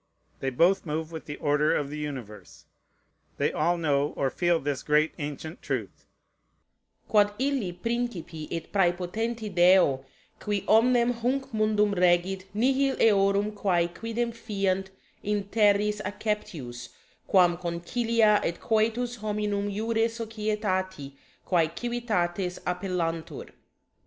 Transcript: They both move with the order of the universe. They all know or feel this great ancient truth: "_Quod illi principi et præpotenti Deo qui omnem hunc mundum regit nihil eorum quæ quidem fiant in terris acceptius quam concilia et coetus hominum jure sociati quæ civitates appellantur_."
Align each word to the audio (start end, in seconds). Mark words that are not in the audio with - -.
They 0.39 0.49
both 0.49 0.83
move 0.83 1.11
with 1.11 1.25
the 1.25 1.35
order 1.37 1.75
of 1.75 1.91
the 1.91 1.97
universe. 1.99 2.65
They 3.37 3.53
all 3.53 3.77
know 3.77 4.13
or 4.17 4.31
feel 4.31 4.59
this 4.59 4.81
great 4.81 5.13
ancient 5.19 5.61
truth: 5.61 6.07
"_Quod 7.07 7.35
illi 7.39 7.71
principi 7.73 8.47
et 8.51 8.71
præpotenti 8.73 9.53
Deo 9.53 10.03
qui 10.39 10.61
omnem 10.67 11.13
hunc 11.13 11.53
mundum 11.53 11.91
regit 11.93 12.45
nihil 12.55 12.95
eorum 12.95 13.51
quæ 13.51 13.93
quidem 13.93 14.31
fiant 14.33 14.87
in 15.21 15.43
terris 15.49 16.01
acceptius 16.03 16.89
quam 17.27 17.55
concilia 17.59 18.43
et 18.43 18.59
coetus 18.59 19.17
hominum 19.17 19.69
jure 19.69 20.07
sociati 20.09 21.13
quæ 21.45 21.75
civitates 21.75 22.57
appellantur_." 22.63 23.51